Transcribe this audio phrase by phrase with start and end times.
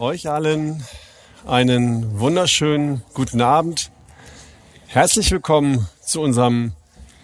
[0.00, 0.84] Euch allen
[1.46, 3.90] einen wunderschönen guten Abend.
[4.86, 6.72] Herzlich willkommen zu unserem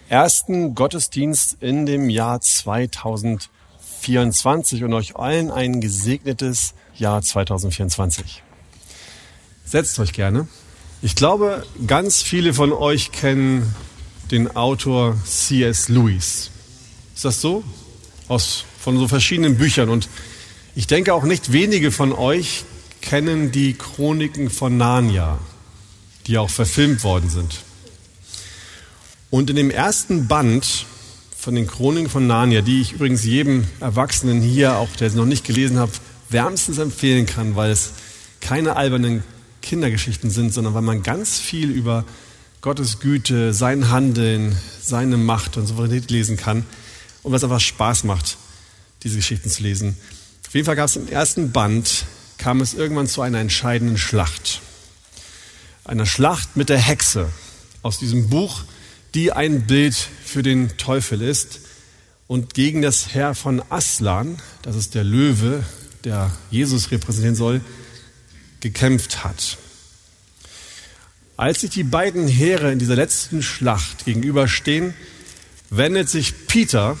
[0.09, 8.43] ersten Gottesdienst in dem Jahr 2024 und euch allen ein gesegnetes Jahr 2024.
[9.65, 10.47] Setzt euch gerne.
[11.01, 13.73] Ich glaube, ganz viele von euch kennen
[14.29, 15.89] den Autor C.S.
[15.89, 16.51] Lewis.
[17.15, 17.63] Ist das so?
[18.27, 19.89] Aus, von so verschiedenen Büchern.
[19.89, 20.07] Und
[20.77, 22.63] ich denke auch nicht wenige von euch
[23.01, 25.39] kennen die Chroniken von Narnia,
[26.27, 27.63] die auch verfilmt worden sind.
[29.31, 30.85] Und in dem ersten Band
[31.35, 35.25] von den Chroniken von Narnia, die ich übrigens jedem Erwachsenen hier, auch der es noch
[35.25, 35.89] nicht gelesen hat,
[36.29, 37.93] wärmstens empfehlen kann, weil es
[38.39, 39.23] keine albernen
[39.63, 42.05] Kindergeschichten sind, sondern weil man ganz viel über
[42.61, 46.67] Gottes Güte, sein Handeln, seine Macht und Souveränität lesen kann
[47.23, 48.37] und was einfach Spaß macht,
[49.01, 49.97] diese Geschichten zu lesen.
[50.47, 52.05] Auf jeden Fall gab es im ersten Band,
[52.37, 54.61] kam es irgendwann zu einer entscheidenden Schlacht.
[55.83, 57.29] Einer Schlacht mit der Hexe
[57.81, 58.63] aus diesem Buch,
[59.13, 61.59] die ein Bild für den Teufel ist
[62.27, 65.65] und gegen das Herr von Aslan, das ist der Löwe,
[66.05, 67.59] der Jesus repräsentieren soll,
[68.61, 69.57] gekämpft hat.
[71.35, 74.93] Als sich die beiden Heere in dieser letzten Schlacht gegenüberstehen,
[75.69, 76.97] wendet sich Peter,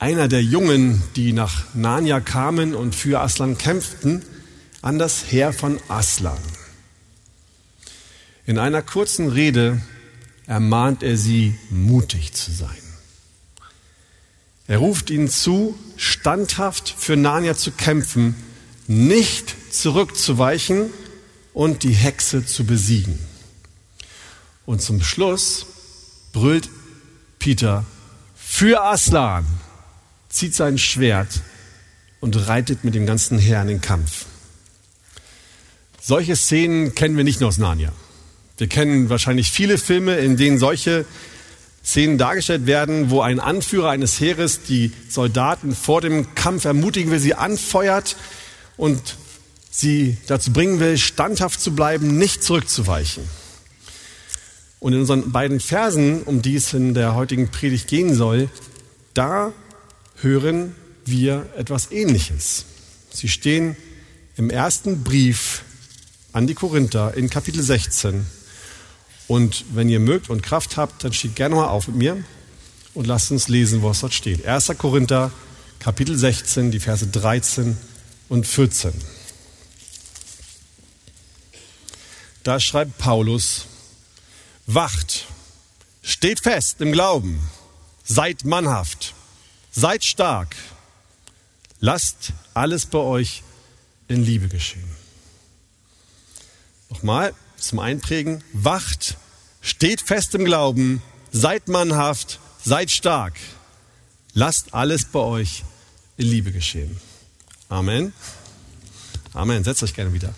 [0.00, 4.24] einer der Jungen, die nach Narnia kamen und für Aslan kämpften,
[4.80, 6.38] an das Heer von Aslan.
[8.46, 9.82] In einer kurzen Rede
[10.46, 12.70] ermahnt er sie, mutig zu sein.
[14.66, 18.34] Er ruft ihnen zu, standhaft für Narnia zu kämpfen,
[18.86, 20.90] nicht zurückzuweichen
[21.52, 23.18] und die Hexe zu besiegen.
[24.64, 25.66] Und zum Schluss
[26.32, 26.70] brüllt
[27.38, 27.84] Peter
[28.34, 29.44] für Aslan,
[30.30, 31.40] zieht sein Schwert
[32.20, 34.26] und reitet mit dem ganzen Heer in den Kampf.
[36.00, 37.92] Solche Szenen kennen wir nicht nur aus Narnia.
[38.56, 41.04] Wir kennen wahrscheinlich viele Filme, in denen solche
[41.84, 47.18] Szenen dargestellt werden, wo ein Anführer eines Heeres die Soldaten vor dem Kampf ermutigen will,
[47.18, 48.16] sie anfeuert
[48.76, 49.16] und
[49.70, 53.24] sie dazu bringen will, standhaft zu bleiben, nicht zurückzuweichen.
[54.78, 58.48] Und in unseren beiden Versen, um die es in der heutigen Predigt gehen soll,
[59.14, 59.52] da
[60.22, 62.64] hören wir etwas Ähnliches.
[63.10, 63.76] Sie stehen
[64.36, 65.62] im ersten Brief
[66.32, 68.26] an die Korinther in Kapitel 16.
[69.26, 72.24] Und wenn ihr mögt und Kraft habt, dann steht gerne mal auf mit mir
[72.94, 74.46] und lasst uns lesen, was dort steht.
[74.46, 74.72] 1.
[74.78, 75.30] Korinther,
[75.78, 77.76] Kapitel 16, die Verse 13
[78.28, 78.92] und 14.
[82.42, 83.66] Da schreibt Paulus,
[84.66, 85.26] Wacht,
[86.02, 87.40] steht fest im Glauben,
[88.04, 89.14] seid mannhaft,
[89.70, 90.56] seid stark,
[91.80, 93.42] lasst alles bei euch
[94.08, 94.90] in Liebe geschehen.
[96.88, 99.16] Nochmal zum Einprägen, wacht,
[99.60, 103.38] steht fest im Glauben, seid mannhaft, seid stark,
[104.34, 105.64] lasst alles bei euch
[106.16, 107.00] in Liebe geschehen.
[107.68, 108.12] Amen.
[109.32, 109.62] Amen.
[109.62, 110.34] Setzt euch gerne wieder.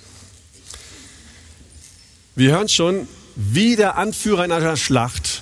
[2.34, 5.41] Wir hören schon, wie der Anführer in einer Schlacht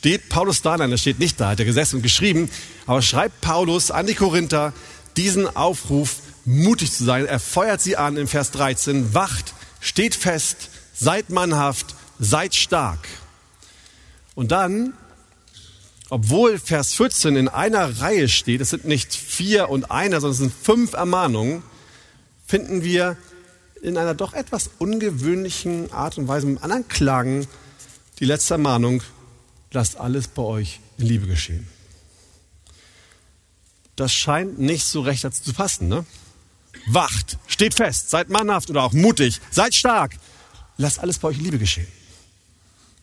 [0.00, 2.48] steht Paulus da, nein, er steht nicht da, hat er gesessen und geschrieben,
[2.86, 4.72] aber schreibt Paulus an die Korinther
[5.18, 7.26] diesen Aufruf, mutig zu sein.
[7.26, 13.06] Er feuert sie an im Vers 13, wacht, steht fest, seid mannhaft, seid stark.
[14.34, 14.94] Und dann,
[16.08, 20.38] obwohl Vers 14 in einer Reihe steht, es sind nicht vier und einer, sondern es
[20.38, 21.62] sind fünf Ermahnungen,
[22.46, 23.18] finden wir
[23.82, 27.46] in einer doch etwas ungewöhnlichen Art und Weise mit anderen Klagen
[28.18, 29.02] die letzte Ermahnung,
[29.72, 31.68] lasst alles bei euch in Liebe geschehen.
[33.96, 35.88] Das scheint nicht so recht dazu zu passen.
[35.88, 36.04] Ne?
[36.86, 40.16] Wacht, steht fest, seid mannhaft oder auch mutig, seid stark,
[40.76, 41.88] lasst alles bei euch in Liebe geschehen.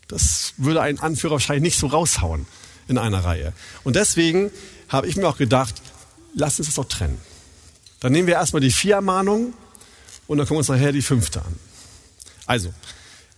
[0.07, 2.47] Das würde ein Anführer wahrscheinlich nicht so raushauen
[2.87, 3.53] in einer Reihe.
[3.83, 4.51] Und deswegen
[4.89, 5.75] habe ich mir auch gedacht,
[6.33, 7.19] lasst uns das doch trennen.
[7.99, 9.53] Dann nehmen wir erstmal die vier Ermahnungen
[10.27, 11.59] und dann gucken wir uns nachher die fünfte an.
[12.45, 12.73] Also,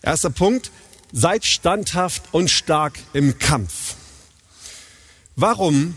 [0.01, 0.71] erster Punkt,
[1.11, 3.95] seid standhaft und stark im Kampf.
[5.35, 5.95] Warum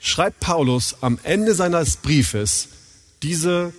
[0.00, 2.68] schreibt Paulus am Ende seines Briefes
[3.22, 3.72] diese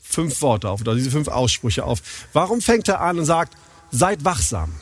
[0.00, 2.02] fünf Worte auf oder diese fünf Aussprüche auf?
[2.32, 3.54] Warum fängt er an und sagt,
[3.90, 4.72] seid wachsam?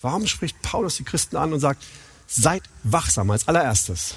[0.00, 1.82] Warum spricht Paulus die Christen an und sagt,
[2.26, 4.14] seid wachsam als allererstes?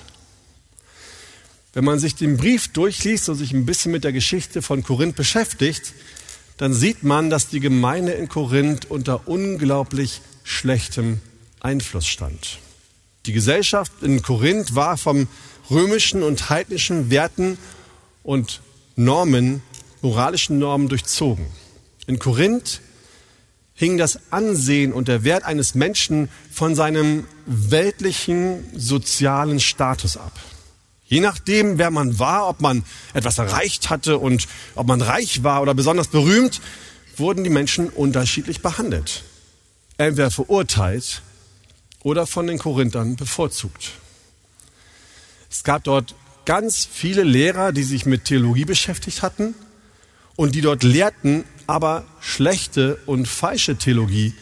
[1.73, 5.15] Wenn man sich den Brief durchliest und sich ein bisschen mit der Geschichte von Korinth
[5.15, 5.93] beschäftigt,
[6.57, 11.21] dann sieht man, dass die Gemeinde in Korinth unter unglaublich schlechtem
[11.59, 12.59] Einfluss stand.
[13.25, 15.27] Die Gesellschaft in Korinth war vom
[15.69, 17.57] römischen und heidnischen Werten
[18.23, 18.61] und
[18.95, 19.61] Normen
[20.01, 21.45] moralischen Normen durchzogen.
[22.07, 22.81] In Korinth
[23.73, 30.33] hing das Ansehen und der Wert eines Menschen von seinem weltlichen sozialen Status ab.
[31.07, 32.83] Je nachdem, wer man war, ob man
[33.13, 36.61] etwas erreicht hatte und ob man reich war oder besonders berühmt,
[37.15, 39.23] wurden die Menschen unterschiedlich behandelt.
[39.97, 41.21] Entweder verurteilt
[42.03, 43.91] oder von den Korinthern bevorzugt.
[45.49, 46.13] Es gab dort
[46.45, 49.55] ganz viele Lehrer, die sich mit Theologie beschäftigt hatten
[50.35, 54.33] und die dort lehrten, aber schlechte und falsche Theologie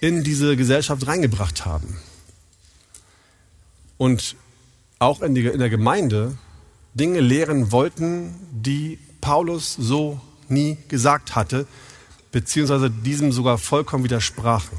[0.00, 1.98] in diese Gesellschaft reingebracht haben.
[3.98, 4.34] Und
[5.02, 6.36] auch in, die, in der Gemeinde
[6.94, 11.66] Dinge lehren wollten, die Paulus so nie gesagt hatte,
[12.30, 14.78] beziehungsweise diesem sogar vollkommen widersprachen.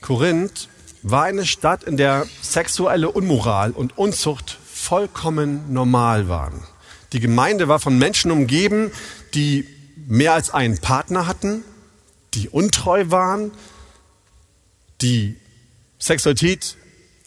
[0.00, 0.68] Korinth
[1.02, 6.62] war eine Stadt, in der sexuelle Unmoral und Unzucht vollkommen normal waren.
[7.12, 8.90] Die Gemeinde war von Menschen umgeben,
[9.34, 9.66] die
[10.06, 11.62] mehr als einen Partner hatten,
[12.34, 13.52] die untreu waren,
[15.00, 15.36] die
[15.98, 16.76] Sexualität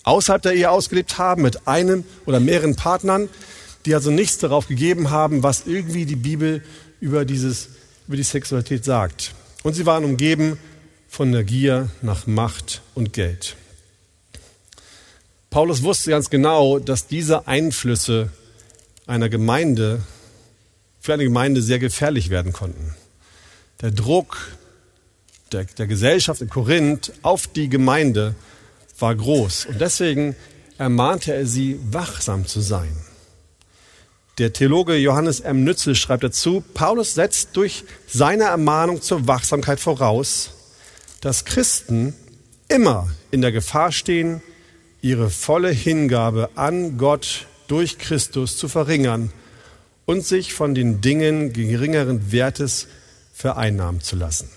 [0.07, 3.30] außerhalb der Ehe ausgelebt haben mit einem oder mehreren Partnern,
[3.86, 6.63] die also nichts darauf gegeben haben, was irgendwie die Bibel
[7.00, 7.69] über, dieses,
[8.07, 9.33] über die Sexualität sagt.
[9.63, 10.57] Und sie waren umgeben
[11.07, 13.56] von der Gier nach Macht und Geld.
[15.50, 18.30] Paulus wusste ganz genau, dass diese Einflüsse
[19.06, 20.01] einer Gemeinde
[21.00, 22.95] für eine Gemeinde sehr gefährlich werden konnten.
[23.81, 24.38] Der Druck
[25.51, 28.36] der, der Gesellschaft in Korinth auf die Gemeinde
[28.99, 30.35] war groß und deswegen
[30.77, 32.95] ermahnte er sie, wachsam zu sein.
[34.38, 35.63] Der Theologe Johannes M.
[35.63, 40.51] Nützel schreibt dazu, Paulus setzt durch seine Ermahnung zur Wachsamkeit voraus,
[41.21, 42.13] dass Christen
[42.67, 44.44] immer in der Gefahr stehen,
[45.01, 49.31] ihre volle Hingabe an Gott durch Christus zu verringern
[50.05, 52.88] und sich von den Dingen geringeren Wertes
[53.33, 54.49] vereinnahmen zu lassen.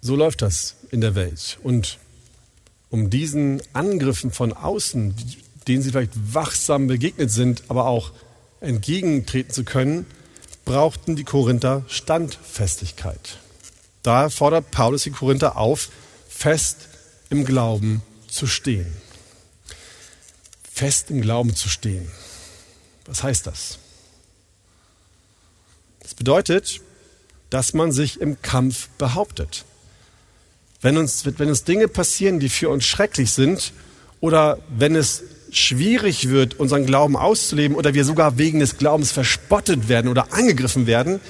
[0.00, 1.58] So läuft das in der Welt.
[1.62, 1.98] Und
[2.90, 5.14] um diesen Angriffen von außen,
[5.66, 8.12] denen sie vielleicht wachsam begegnet sind, aber auch
[8.60, 10.06] entgegentreten zu können,
[10.64, 13.38] brauchten die Korinther Standfestigkeit.
[14.02, 15.90] Da fordert Paulus die Korinther auf,
[16.28, 16.88] fest
[17.30, 18.86] im Glauben zu stehen.
[20.70, 22.10] Fest im Glauben zu stehen.
[23.04, 23.78] Was heißt das?
[26.00, 26.80] Das bedeutet,
[27.50, 29.64] dass man sich im Kampf behauptet.
[30.80, 33.72] Wenn uns, wenn uns Dinge passieren, die für uns schrecklich sind,
[34.20, 39.88] oder wenn es schwierig wird, unseren Glauben auszuleben, oder wir sogar wegen des Glaubens verspottet
[39.88, 41.20] werden oder angegriffen werden,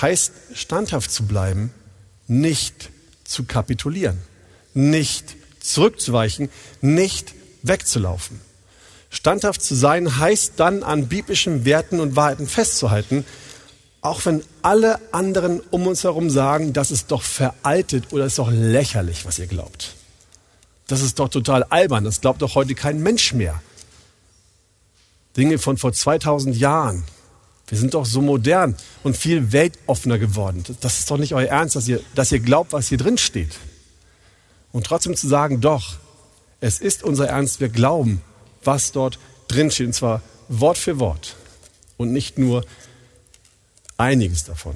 [0.00, 1.72] heißt standhaft zu bleiben,
[2.26, 2.90] nicht
[3.24, 4.18] zu kapitulieren,
[4.74, 6.50] nicht zurückzuweichen,
[6.80, 8.40] nicht wegzulaufen.
[9.10, 13.24] Standhaft zu sein heißt dann an biblischen Werten und Wahrheiten festzuhalten,
[14.02, 18.50] auch wenn alle anderen um uns herum sagen, das ist doch veraltet oder ist doch
[18.50, 19.94] lächerlich, was ihr glaubt.
[20.88, 23.62] Das ist doch total albern, das glaubt doch heute kein Mensch mehr.
[25.36, 27.04] Dinge von vor 2000 Jahren.
[27.68, 30.64] Wir sind doch so modern und viel weltoffener geworden.
[30.80, 33.56] Das ist doch nicht euer Ernst, dass ihr, dass ihr glaubt, was hier drin steht.
[34.72, 35.94] Und trotzdem zu sagen, doch,
[36.60, 38.20] es ist unser Ernst, wir glauben,
[38.64, 41.36] was dort drin steht, und zwar Wort für Wort
[41.96, 42.64] und nicht nur
[44.02, 44.74] einiges davon.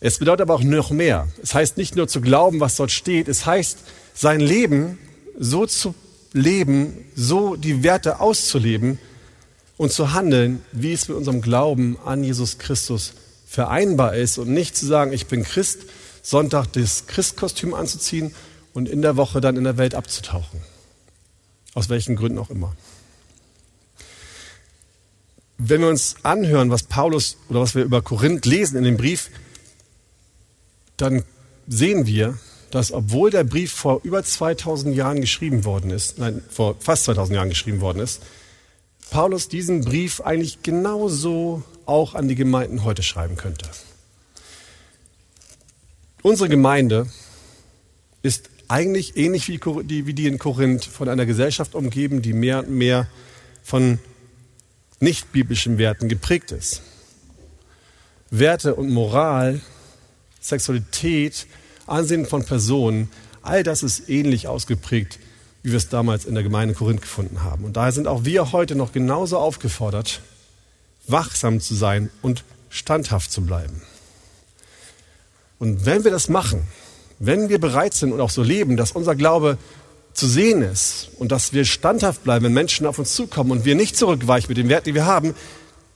[0.00, 1.28] Es bedeutet aber auch noch mehr.
[1.42, 3.78] Es heißt nicht nur zu glauben, was dort steht, es heißt,
[4.14, 4.98] sein Leben
[5.38, 5.94] so zu
[6.32, 8.98] leben, so die Werte auszuleben
[9.76, 13.14] und zu handeln, wie es mit unserem Glauben an Jesus Christus
[13.46, 15.80] vereinbar ist und nicht zu sagen, ich bin Christ,
[16.22, 18.34] Sonntag das Christkostüm anzuziehen
[18.74, 20.60] und in der Woche dann in der Welt abzutauchen.
[21.74, 22.74] Aus welchen Gründen auch immer.
[25.62, 29.28] Wenn wir uns anhören, was Paulus oder was wir über Korinth lesen in dem Brief,
[30.96, 31.22] dann
[31.68, 32.38] sehen wir,
[32.70, 37.36] dass obwohl der Brief vor über 2000 Jahren geschrieben worden ist, nein, vor fast 2000
[37.36, 38.22] Jahren geschrieben worden ist,
[39.10, 43.68] Paulus diesen Brief eigentlich genauso auch an die Gemeinden heute schreiben könnte.
[46.22, 47.06] Unsere Gemeinde
[48.22, 53.08] ist eigentlich ähnlich wie die, in Korinth von einer Gesellschaft umgeben, die mehr und mehr
[53.62, 53.98] von
[55.00, 56.82] nicht biblischen Werten geprägt ist.
[58.30, 59.60] Werte und Moral,
[60.40, 61.46] Sexualität,
[61.86, 63.10] Ansehen von Personen,
[63.42, 65.18] all das ist ähnlich ausgeprägt,
[65.62, 67.64] wie wir es damals in der Gemeinde Korinth gefunden haben.
[67.64, 70.20] Und daher sind auch wir heute noch genauso aufgefordert,
[71.06, 73.82] wachsam zu sein und standhaft zu bleiben.
[75.58, 76.62] Und wenn wir das machen,
[77.18, 79.58] wenn wir bereit sind und auch so leben, dass unser Glaube
[80.20, 83.74] zu sehen ist und dass wir standhaft bleiben, wenn Menschen auf uns zukommen und wir
[83.74, 85.34] nicht zurückweichen mit den Werten, die wir haben,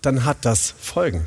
[0.00, 1.26] dann hat das Folgen.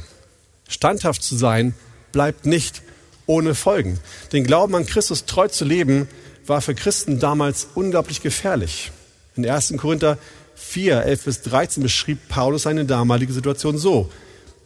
[0.67, 1.75] Standhaft zu sein
[2.11, 2.81] bleibt nicht
[3.27, 3.99] ohne Folgen.
[4.33, 6.07] Den Glauben an Christus treu zu leben,
[6.47, 8.91] war für Christen damals unglaublich gefährlich.
[9.35, 9.75] In 1.
[9.77, 10.17] Korinther
[10.55, 14.09] 4, 11 bis 13 beschrieb Paulus seine damalige Situation so.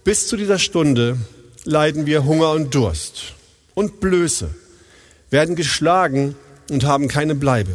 [0.06, 1.18] Bis zu dieser Stunde
[1.66, 3.34] leiden wir Hunger und Durst
[3.74, 4.56] und Blöße,
[5.32, 6.36] werden geschlagen
[6.70, 7.74] und haben keine Bleibe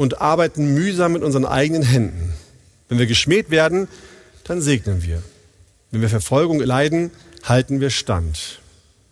[0.00, 2.32] und arbeiten mühsam mit unseren eigenen Händen.
[2.88, 3.86] Wenn wir geschmäht werden,
[4.44, 5.22] dann segnen wir.
[5.90, 7.10] Wenn wir Verfolgung leiden,
[7.44, 8.60] halten wir stand.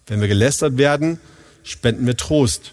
[0.06, 1.20] Wenn wir gelästert werden,
[1.62, 2.72] spenden wir Trost.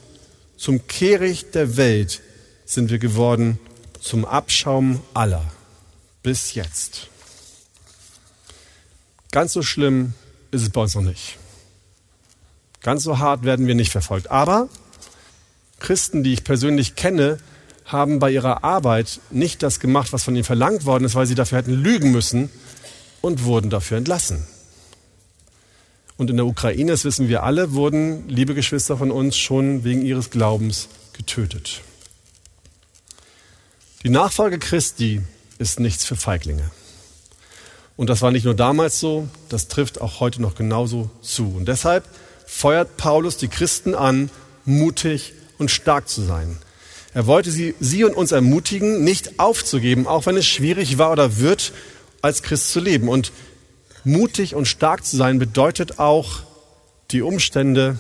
[0.56, 2.22] Zum Kehricht der Welt
[2.64, 3.60] sind wir geworden,
[4.00, 5.44] zum Abschaum aller.
[6.24, 7.10] Bis jetzt.
[9.32, 10.14] Ganz so schlimm
[10.52, 11.38] ist es bei uns noch nicht.
[12.82, 14.32] Ganz so hart werden wir nicht verfolgt.
[14.32, 14.70] Aber
[15.80, 17.40] Christen, die ich persönlich kenne,
[17.86, 21.36] haben bei ihrer Arbeit nicht das gemacht, was von ihnen verlangt worden ist, weil sie
[21.36, 22.50] dafür hätten lügen müssen
[23.22, 24.46] und wurden dafür entlassen.
[26.18, 30.04] Und in der Ukraine, das wissen wir alle, wurden liebe Geschwister von uns schon wegen
[30.04, 31.82] ihres Glaubens getötet.
[34.04, 35.22] Die Nachfolge Christi
[35.58, 36.72] ist nichts für Feiglinge.
[37.98, 41.56] Und das war nicht nur damals so, das trifft auch heute noch genauso zu.
[41.56, 42.06] Und deshalb
[42.46, 44.30] feuert Paulus die Christen an,
[44.66, 46.58] mutig und stark zu sein.
[47.16, 51.38] Er wollte sie, sie und uns ermutigen, nicht aufzugeben, auch wenn es schwierig war oder
[51.38, 51.72] wird,
[52.22, 53.08] als Christ zu leben.
[53.08, 53.32] Und
[54.04, 56.42] mutig und stark zu sein bedeutet auch,
[57.12, 57.98] die Umstände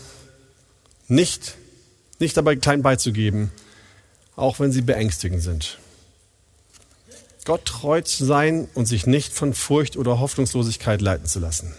[1.07, 1.55] nicht,
[2.19, 3.51] nicht dabei klein beizugeben,
[4.35, 5.79] auch wenn sie beängstigend sind.
[7.45, 11.73] Gott treu zu sein und sich nicht von Furcht oder Hoffnungslosigkeit leiten zu lassen.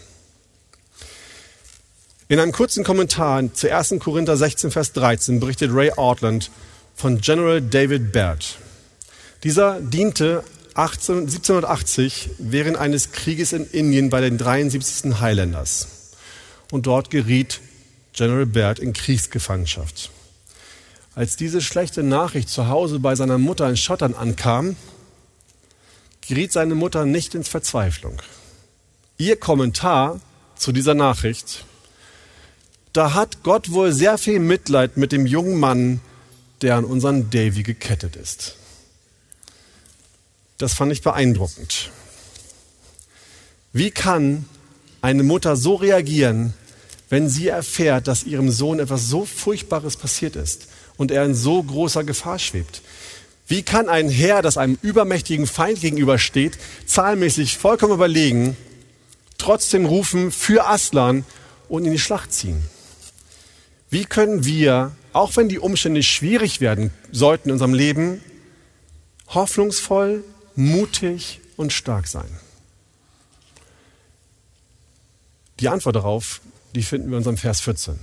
[2.29, 3.97] In einem kurzen Kommentar zu 1.
[4.01, 6.51] Korinther 16, Vers 13 berichtet Ray Ortland
[6.97, 8.57] von General David Baird.
[9.45, 10.43] Dieser diente
[10.75, 15.21] 18, 1780 während eines Krieges in Indien bei den 73.
[15.21, 16.13] Highlanders.
[16.71, 17.61] Und dort geriet
[18.15, 20.11] General Baird in Kriegsgefangenschaft.
[21.15, 24.77] Als diese schlechte Nachricht zu Hause bei seiner Mutter in Schottland ankam,
[26.27, 28.21] geriet seine Mutter nicht in Verzweiflung.
[29.19, 30.21] Ihr Kommentar
[30.57, 31.65] zu dieser Nachricht,
[32.95, 36.01] da hat Gott wohl sehr viel Mitleid mit dem jungen Mann,
[36.63, 38.57] der an unseren Davy gekettet ist.
[40.59, 41.91] Das fand ich beeindruckend.
[43.73, 44.47] Wie kann
[45.03, 46.55] eine Mutter so reagieren,
[47.11, 51.63] wenn sie erfährt, dass ihrem Sohn etwas so Furchtbares passiert ist und er in so
[51.63, 52.81] großer Gefahr schwebt?
[53.47, 58.57] Wie kann ein Herr, das einem übermächtigen Feind gegenübersteht, zahlmäßig vollkommen überlegen,
[59.39, 61.25] trotzdem rufen für Aslan
[61.69, 62.63] und in die Schlacht ziehen?
[63.89, 68.21] Wie können wir, auch wenn die Umstände schwierig werden sollten in unserem Leben,
[69.29, 70.23] hoffnungsvoll,
[70.55, 72.29] mutig und stark sein?
[75.59, 76.43] Die Antwort darauf,
[76.75, 77.99] die finden wir in unserem Vers 14.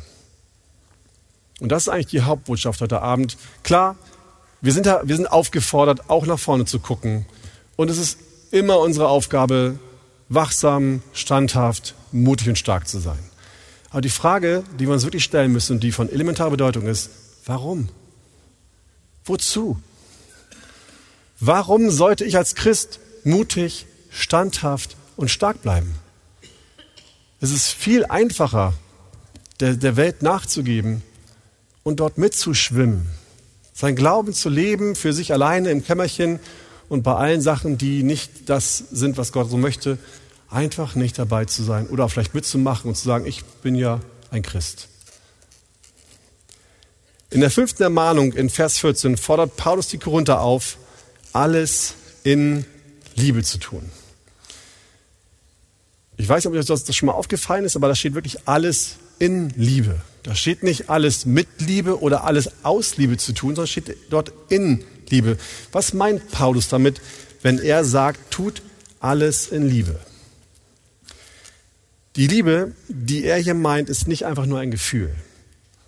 [1.60, 3.38] Und das ist eigentlich die Hauptbotschaft heute Abend.
[3.62, 3.96] Klar,
[4.62, 7.28] wir sind, da, wir sind aufgefordert, auch nach vorne zu gucken.
[7.76, 8.18] Und es ist
[8.50, 9.78] immer unsere Aufgabe,
[10.30, 13.20] wachsam, standhaft, mutig und stark zu sein.
[13.94, 17.10] Aber die Frage, die wir uns wirklich stellen müssen und die von elementarer Bedeutung ist,
[17.46, 17.88] warum?
[19.24, 19.80] Wozu?
[21.40, 25.96] Warum sollte ich als Christ mutig, standhaft und stark bleiben?
[27.40, 28.74] Es ist viel einfacher,
[29.62, 31.02] der, der Welt nachzugeben
[31.84, 33.08] und dort mitzuschwimmen
[33.74, 36.40] sein Glauben zu leben für sich alleine im Kämmerchen
[36.90, 39.98] und bei allen Sachen, die nicht das sind, was Gott so möchte,
[40.54, 44.00] einfach nicht dabei zu sein oder vielleicht mitzumachen und zu sagen, ich bin ja
[44.32, 44.88] ein Christ.
[47.30, 50.78] In der fünften Ermahnung in Vers 14 fordert Paulus die Korinther auf,
[51.34, 52.66] alles in
[53.16, 53.90] Liebe zu tun.
[56.16, 58.98] Ich weiß nicht, ob euch das schon mal aufgefallen ist, aber da steht wirklich alles
[59.18, 60.00] in Liebe.
[60.22, 64.32] Da steht nicht alles mit Liebe oder alles aus Liebe zu tun, sondern steht dort
[64.50, 65.38] in Liebe.
[65.72, 67.02] Was meint Paulus damit,
[67.42, 68.62] wenn er sagt, tut
[69.00, 70.00] alles in Liebe?
[72.16, 75.14] Die Liebe, die er hier meint, ist nicht einfach nur ein Gefühl.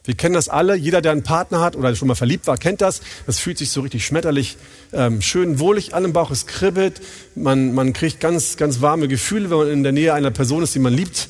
[0.05, 0.75] Wir kennen das alle.
[0.75, 3.01] Jeder, der einen Partner hat oder schon mal verliebt war, kennt das.
[3.25, 4.57] Das fühlt sich so richtig schmetterlich,
[4.93, 6.29] ähm, schön wohlig an im Bauch.
[6.31, 7.01] Es kribbelt.
[7.33, 10.75] Man, man kriegt ganz, ganz warme Gefühle, wenn man in der Nähe einer Person ist,
[10.75, 11.29] die man liebt.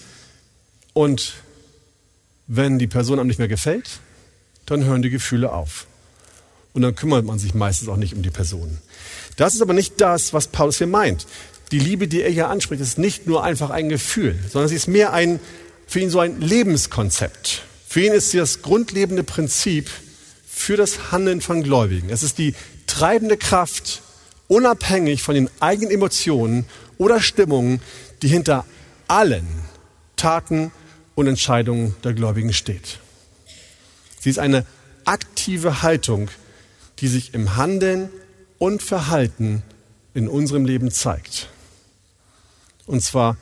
[0.94, 1.36] Und
[2.48, 4.00] wenn die Person einem nicht mehr gefällt,
[4.66, 5.88] dann hören die Gefühle auf.
[6.74, 8.78] Und dann kümmert man sich meistens auch nicht um die Person.
[9.38, 11.26] Das ist aber nicht das, was Paulus hier meint.
[11.72, 14.88] Die Liebe, die er hier anspricht, ist nicht nur einfach ein Gefühl, sondern sie ist
[14.88, 15.40] mehr ein,
[15.88, 17.64] für ihn so ein Lebenskonzept.
[17.88, 19.90] Für ihn ist sie das grundlegende Prinzip
[20.46, 22.10] für das Handeln von Gläubigen.
[22.10, 22.56] Es ist die
[22.88, 24.02] treibende Kraft,
[24.48, 26.66] unabhängig von den eigenen Emotionen
[26.98, 27.82] oder Stimmungen,
[28.22, 28.66] die hinter
[29.08, 29.48] allen
[30.16, 30.72] Taten
[31.16, 33.00] und Entscheidungen der Gläubigen steht.
[34.20, 34.66] Sie ist eine
[35.06, 36.30] aktive Haltung,
[37.00, 38.10] die sich im Handeln
[38.58, 39.64] und Verhalten
[40.14, 41.50] in unserem Leben zeigt.
[42.86, 43.38] Und zwar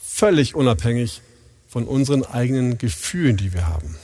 [0.00, 1.22] völlig unabhängig
[1.68, 3.96] von unseren eigenen Gefühlen, die wir haben.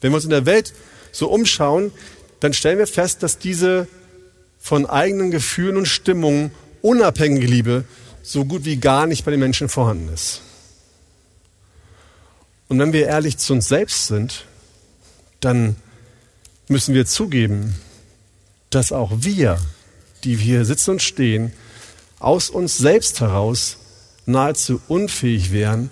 [0.00, 0.74] Wenn wir uns in der Welt
[1.12, 1.92] so umschauen,
[2.40, 3.88] dann stellen wir fest, dass diese
[4.58, 6.50] von eigenen Gefühlen und Stimmungen
[6.82, 7.84] unabhängige Liebe
[8.22, 10.42] so gut wie gar nicht bei den Menschen vorhanden ist.
[12.68, 14.44] Und wenn wir ehrlich zu uns selbst sind,
[15.40, 15.76] dann
[16.68, 17.74] müssen wir zugeben,
[18.70, 19.58] dass auch wir,
[20.24, 21.52] die wir hier sitzen und stehen,
[22.18, 23.78] aus uns selbst heraus
[24.28, 25.90] nahezu unfähig wären,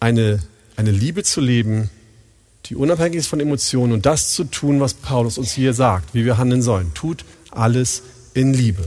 [0.00, 0.40] eine,
[0.76, 1.88] eine Liebe zu leben,
[2.66, 6.24] die unabhängig ist von Emotionen und das zu tun, was Paulus uns hier sagt, wie
[6.24, 6.92] wir handeln sollen.
[6.94, 8.02] Tut alles
[8.34, 8.84] in Liebe.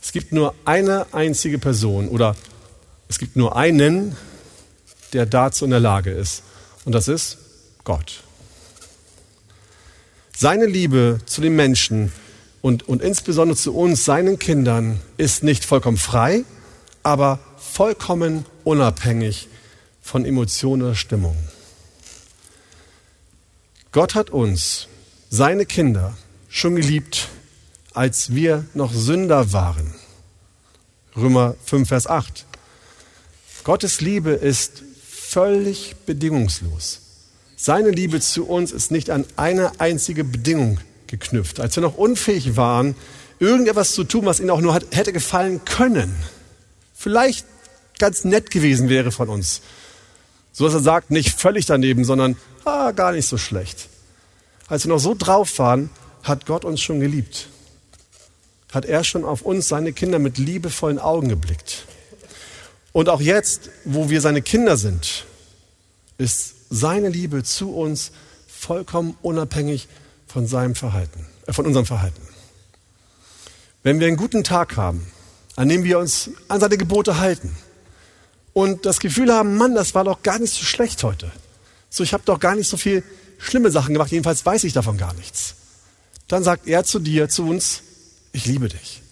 [0.00, 2.36] Es gibt nur eine einzige Person oder
[3.08, 4.16] es gibt nur einen,
[5.12, 6.42] der dazu in der Lage ist.
[6.84, 7.38] Und das ist
[7.84, 8.22] Gott.
[10.36, 12.12] Seine Liebe zu den Menschen
[12.60, 16.44] und, und insbesondere zu uns, seinen Kindern, ist nicht vollkommen frei,
[17.08, 19.48] aber vollkommen unabhängig
[20.02, 21.48] von Emotionen oder Stimmungen.
[23.92, 24.88] Gott hat uns,
[25.30, 26.18] seine Kinder,
[26.50, 27.28] schon geliebt,
[27.94, 29.94] als wir noch Sünder waren.
[31.16, 32.44] Römer 5, Vers 8.
[33.64, 37.00] Gottes Liebe ist völlig bedingungslos.
[37.56, 41.58] Seine Liebe zu uns ist nicht an eine einzige Bedingung geknüpft.
[41.58, 42.94] Als wir noch unfähig waren,
[43.38, 46.14] irgendetwas zu tun, was ihnen auch nur hätte gefallen können,
[46.98, 47.46] vielleicht
[47.98, 49.62] ganz nett gewesen wäre von uns.
[50.52, 53.88] So dass er sagt, nicht völlig daneben, sondern ah, gar nicht so schlecht.
[54.66, 55.90] Als wir noch so drauf waren,
[56.24, 57.48] hat Gott uns schon geliebt.
[58.72, 61.86] Hat er schon auf uns, seine Kinder, mit liebevollen Augen geblickt.
[62.92, 65.24] Und auch jetzt, wo wir seine Kinder sind,
[66.18, 68.10] ist seine Liebe zu uns
[68.48, 69.86] vollkommen unabhängig
[70.26, 72.20] von seinem Verhalten, äh, von unserem Verhalten.
[73.84, 75.06] Wenn wir einen guten Tag haben,
[75.58, 77.50] an dem wir uns an seine Gebote halten
[78.52, 81.32] und das Gefühl haben, Mann, das war doch gar nicht so schlecht heute.
[81.90, 83.02] So, ich habe doch gar nicht so viel
[83.38, 85.56] schlimme Sachen gemacht, jedenfalls weiß ich davon gar nichts.
[86.28, 87.82] Dann sagt er zu dir, zu uns,
[88.30, 89.02] ich liebe dich.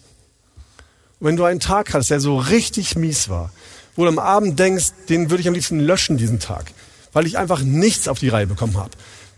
[1.19, 3.51] Und wenn du einen Tag hast, der so richtig mies war,
[3.97, 6.71] wo du am Abend denkst, den würde ich am liebsten löschen, diesen Tag,
[7.11, 8.91] weil ich einfach nichts auf die Reihe bekommen habe,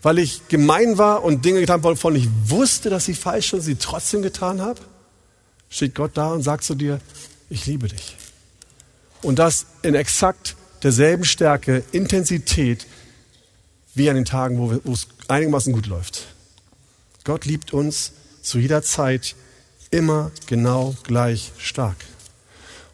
[0.03, 3.61] weil ich gemein war und Dinge getan habe, wovon ich wusste, dass sie falsch sind,
[3.61, 4.79] sie trotzdem getan habe,
[5.69, 6.99] steht Gott da und sagt zu dir,
[7.49, 8.17] ich liebe dich.
[9.21, 12.87] Und das in exakt derselben Stärke, Intensität,
[13.95, 16.27] wie an den Tagen, wo, es einigermaßen gut läuft.
[17.23, 19.35] Gott liebt uns zu jeder Zeit
[19.91, 21.97] immer genau gleich stark.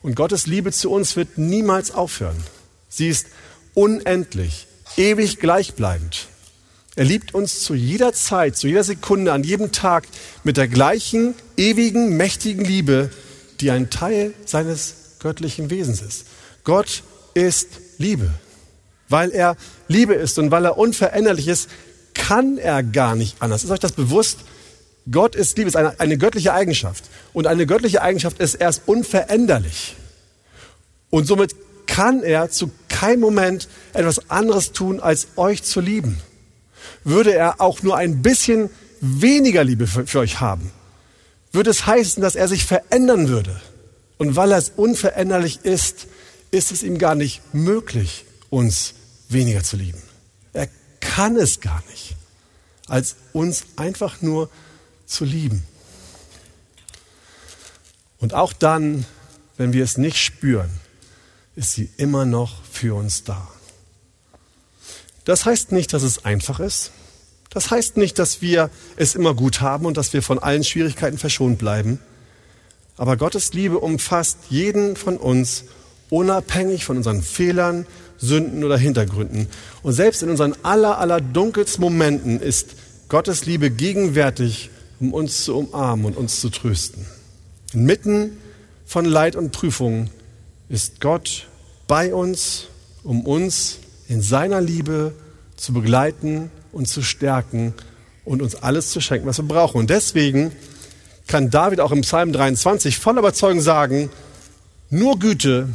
[0.01, 2.41] Und Gottes Liebe zu uns wird niemals aufhören.
[2.89, 3.27] Sie ist
[3.73, 6.27] unendlich, ewig gleichbleibend.
[6.95, 10.07] Er liebt uns zu jeder Zeit, zu jeder Sekunde, an jedem Tag
[10.43, 13.09] mit der gleichen, ewigen, mächtigen Liebe,
[13.59, 16.25] die ein Teil seines göttlichen Wesens ist.
[16.63, 17.03] Gott
[17.33, 18.29] ist Liebe.
[19.09, 21.69] Weil er Liebe ist und weil er unveränderlich ist,
[22.13, 23.63] kann er gar nicht anders.
[23.63, 24.39] Ist euch das bewusst?
[25.11, 27.03] Gott ist Liebe, ist eine, eine göttliche Eigenschaft.
[27.33, 29.95] Und eine göttliche Eigenschaft ist erst unveränderlich.
[31.09, 31.55] Und somit
[31.87, 36.17] kann er zu keinem Moment etwas anderes tun, als euch zu lieben.
[37.05, 40.71] Würde er auch nur ein bisschen weniger Liebe für, für euch haben,
[41.53, 43.61] würde es heißen, dass er sich verändern würde.
[44.17, 46.07] Und weil er es unveränderlich ist,
[46.51, 48.93] ist es ihm gar nicht möglich, uns
[49.29, 50.01] weniger zu lieben.
[50.53, 50.67] Er
[50.99, 52.15] kann es gar nicht,
[52.87, 54.49] als uns einfach nur
[55.05, 55.63] zu lieben.
[58.19, 59.05] Und auch dann,
[59.57, 60.69] wenn wir es nicht spüren,
[61.55, 63.47] ist sie immer noch für uns da.
[65.25, 66.91] Das heißt nicht, dass es einfach ist.
[67.55, 71.17] Das heißt nicht, dass wir es immer gut haben und dass wir von allen Schwierigkeiten
[71.17, 71.99] verschont bleiben.
[72.97, 75.63] Aber Gottes Liebe umfasst jeden von uns,
[76.09, 77.87] unabhängig von unseren Fehlern,
[78.17, 79.47] Sünden oder Hintergründen.
[79.83, 82.75] Und selbst in unseren aller, aller dunkelsten Momenten ist
[83.07, 87.05] Gottes Liebe gegenwärtig, um uns zu umarmen und uns zu trösten.
[87.71, 88.35] Inmitten
[88.85, 90.09] von Leid und Prüfungen
[90.67, 91.47] ist Gott
[91.87, 92.65] bei uns,
[93.03, 95.13] um uns in seiner Liebe
[95.55, 97.73] zu begleiten und zu stärken
[98.25, 99.77] und uns alles zu schenken, was wir brauchen.
[99.77, 100.51] Und deswegen
[101.25, 104.09] kann David auch im Psalm 23 voller Überzeugung sagen,
[104.89, 105.69] nur Güte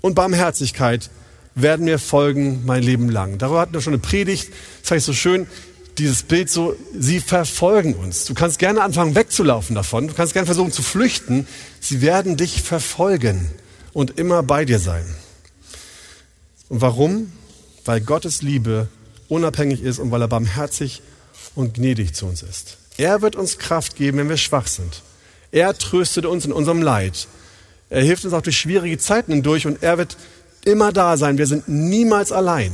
[0.00, 1.10] und Barmherzigkeit
[1.56, 3.38] werden mir folgen mein Leben lang.
[3.38, 4.50] Darüber hatten wir schon eine Predigt,
[4.82, 5.48] das heißt so schön,
[5.98, 8.24] dieses Bild so, sie verfolgen uns.
[8.24, 11.46] Du kannst gerne anfangen wegzulaufen davon, du kannst gerne versuchen zu flüchten.
[11.80, 13.50] Sie werden dich verfolgen
[13.92, 15.04] und immer bei dir sein.
[16.68, 17.32] Und warum?
[17.84, 18.88] Weil Gottes Liebe
[19.28, 21.02] unabhängig ist und weil er barmherzig
[21.54, 22.78] und gnädig zu uns ist.
[22.96, 25.02] Er wird uns Kraft geben, wenn wir schwach sind.
[25.50, 27.28] Er tröstet uns in unserem Leid.
[27.90, 30.16] Er hilft uns auch durch schwierige Zeiten hindurch und er wird
[30.64, 31.38] immer da sein.
[31.38, 32.72] Wir sind niemals allein.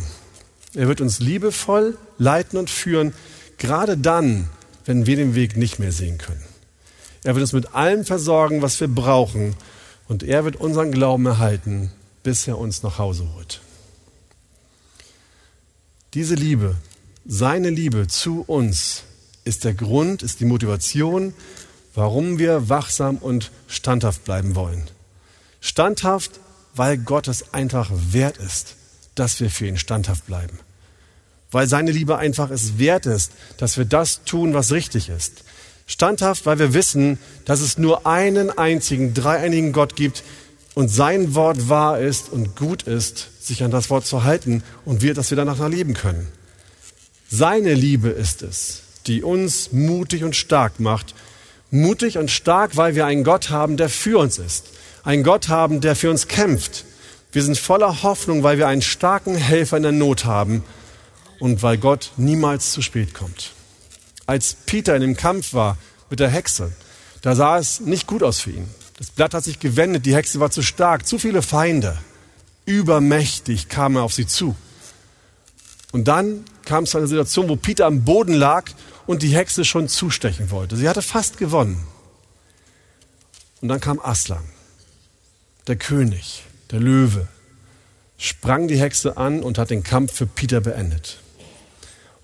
[0.74, 3.12] Er wird uns liebevoll leiten und führen,
[3.58, 4.48] gerade dann,
[4.84, 6.44] wenn wir den Weg nicht mehr sehen können.
[7.22, 9.54] Er wird uns mit allem versorgen, was wir brauchen.
[10.08, 13.60] Und er wird unseren Glauben erhalten, bis er uns nach Hause holt.
[16.14, 16.74] Diese Liebe,
[17.24, 19.04] seine Liebe zu uns,
[19.44, 21.32] ist der Grund, ist die Motivation,
[21.94, 24.82] warum wir wachsam und standhaft bleiben wollen.
[25.60, 26.40] Standhaft,
[26.74, 28.74] weil Gott es einfach wert ist,
[29.14, 30.58] dass wir für ihn standhaft bleiben.
[31.52, 35.44] Weil seine Liebe einfach es wert ist, dass wir das tun, was richtig ist.
[35.86, 40.24] Standhaft, weil wir wissen, dass es nur einen einzigen, dreieinigen Gott gibt
[40.74, 45.02] und sein Wort wahr ist und gut ist, sich an das Wort zu halten und
[45.02, 46.28] wir, dass wir danach leben können.
[47.28, 51.14] Seine Liebe ist es, die uns mutig und stark macht.
[51.70, 54.66] Mutig und stark, weil wir einen Gott haben, der für uns ist.
[55.04, 56.84] Einen Gott haben, der für uns kämpft.
[57.32, 60.64] Wir sind voller Hoffnung, weil wir einen starken Helfer in der Not haben
[61.38, 63.52] und weil Gott niemals zu spät kommt.
[64.26, 65.78] Als Peter in dem Kampf war
[66.10, 66.72] mit der Hexe,
[67.22, 68.68] da sah es nicht gut aus für ihn.
[68.98, 71.96] Das Blatt hat sich gewendet, die Hexe war zu stark, zu viele Feinde.
[72.70, 74.54] Übermächtig kam er auf sie zu.
[75.90, 78.70] Und dann kam es zu einer Situation, wo Peter am Boden lag
[79.08, 80.76] und die Hexe schon zustechen wollte.
[80.76, 81.84] Sie hatte fast gewonnen.
[83.60, 84.44] Und dann kam Aslan,
[85.66, 87.26] der König, der Löwe,
[88.18, 91.18] sprang die Hexe an und hat den Kampf für Peter beendet.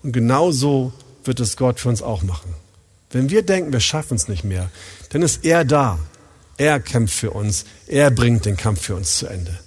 [0.01, 0.93] Und genau so
[1.25, 2.53] wird es Gott für uns auch machen.
[3.11, 4.71] Wenn wir denken, wir schaffen es nicht mehr,
[5.09, 5.99] dann ist er da.
[6.57, 7.65] Er kämpft für uns.
[7.87, 9.59] Er bringt den Kampf für uns zu Ende.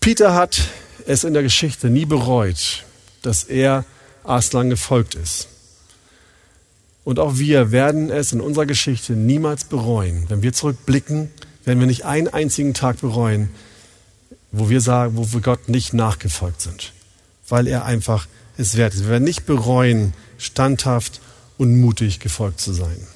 [0.00, 0.60] Peter hat
[1.06, 2.84] es in der Geschichte nie bereut,
[3.22, 3.84] dass er
[4.24, 5.48] Aslan gefolgt ist.
[7.04, 10.24] Und auch wir werden es in unserer Geschichte niemals bereuen.
[10.28, 11.30] Wenn wir zurückblicken,
[11.64, 13.50] werden wir nicht einen einzigen Tag bereuen,
[14.52, 16.92] wo wir sagen, wo wir Gott nicht nachgefolgt sind,
[17.48, 19.04] weil er einfach es wert ist.
[19.04, 21.20] Wir werden nicht bereuen, standhaft
[21.56, 23.06] und mutig gefolgt zu sein.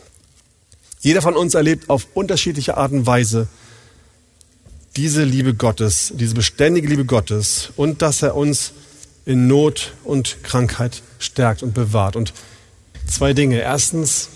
[1.01, 3.49] Jeder von uns erlebt auf unterschiedliche Art und Weise
[4.97, 8.73] diese Liebe Gottes, diese beständige Liebe Gottes und dass er uns
[9.25, 12.17] in Not und Krankheit stärkt und bewahrt.
[12.17, 12.33] Und
[13.07, 13.61] zwei Dinge.
[13.61, 14.29] Erstens,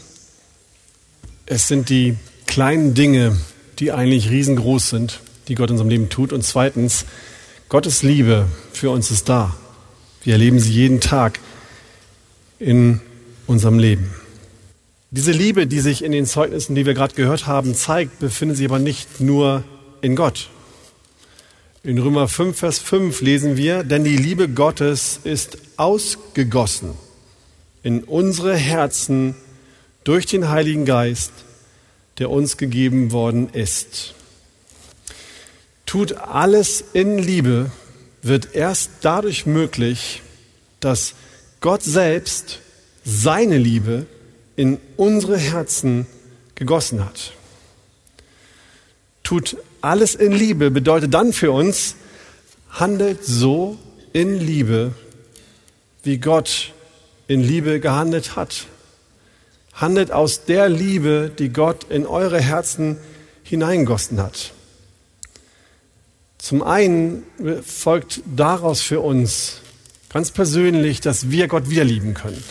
[1.46, 2.16] es sind die
[2.46, 3.36] kleinen Dinge,
[3.78, 6.32] die eigentlich riesengroß sind, die Gott in unserem Leben tut.
[6.32, 7.04] Und zweitens,
[7.68, 9.54] Gottes Liebe für uns ist da.
[10.22, 11.40] Wir erleben sie jeden Tag
[12.58, 13.00] in
[13.46, 14.14] unserem Leben.
[15.10, 18.66] Diese Liebe, die sich in den Zeugnissen, die wir gerade gehört haben, zeigt, befindet sich
[18.66, 19.64] aber nicht nur
[20.06, 20.50] in Gott.
[21.82, 26.94] In Römer 5, Vers 5 lesen wir, denn die Liebe Gottes ist ausgegossen
[27.82, 29.34] in unsere Herzen
[30.04, 31.32] durch den Heiligen Geist,
[32.18, 34.14] der uns gegeben worden ist.
[35.86, 37.72] Tut alles in Liebe,
[38.22, 40.22] wird erst dadurch möglich,
[40.78, 41.14] dass
[41.60, 42.60] Gott selbst
[43.04, 44.06] seine Liebe
[44.54, 46.06] in unsere Herzen
[46.54, 47.32] gegossen hat.
[49.26, 51.96] Tut alles in Liebe bedeutet dann für uns,
[52.70, 53.76] handelt so
[54.12, 54.92] in Liebe,
[56.04, 56.72] wie Gott
[57.26, 58.66] in Liebe gehandelt hat.
[59.72, 62.98] Handelt aus der Liebe, die Gott in eure Herzen
[63.42, 64.52] hineingossen hat.
[66.38, 67.24] Zum einen
[67.64, 69.60] folgt daraus für uns
[70.08, 72.44] ganz persönlich, dass wir Gott wieder lieben können.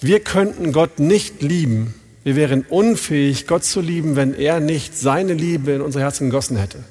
[0.00, 5.32] Wir könnten Gott nicht lieben, wir wären unfähig, Gott zu lieben, wenn er nicht seine
[5.32, 6.84] Liebe in unser Herzen gegossen hätte.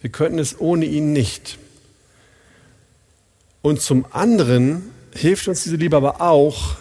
[0.00, 1.58] Wir könnten es ohne ihn nicht.
[3.62, 6.76] Und zum anderen hilft uns diese Liebe aber auch,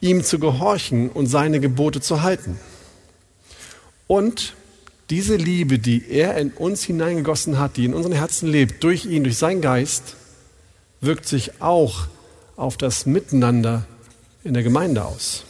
[0.00, 2.58] ihm zu gehorchen und seine Gebote zu halten.
[4.06, 4.54] Und
[5.10, 9.24] diese Liebe, die er in uns hineingegossen hat, die in unseren Herzen lebt, durch ihn,
[9.24, 10.16] durch seinen Geist,
[11.00, 12.08] wirkt sich auch
[12.56, 13.86] auf das Miteinander
[14.44, 15.44] in der Gemeinde aus.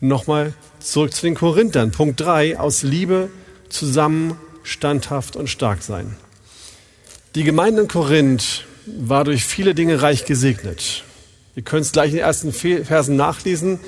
[0.00, 1.90] Nochmal zurück zu den Korinthern.
[1.90, 2.58] Punkt 3.
[2.58, 3.28] Aus Liebe
[3.68, 6.16] zusammen standhaft und stark sein.
[7.34, 11.04] Die Gemeinde in Korinth war durch viele Dinge reich gesegnet.
[11.54, 13.78] Ihr könnt es gleich in den ersten Versen nachlesen.